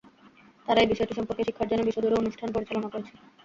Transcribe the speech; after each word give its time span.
তারা 0.67 0.79
এই 0.81 0.89
বিষয়টি 0.91 1.13
সম্পর্কে 1.15 1.47
শিক্ষার 1.47 1.69
জন্য 1.69 1.81
বিশ্বজুড়ে 1.87 2.19
অনুষ্ঠান 2.21 2.49
পরিচালনা 2.51 2.89
করেছে। 2.89 3.13